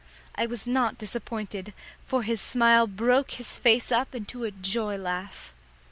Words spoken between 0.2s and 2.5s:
I was not disappointed, for his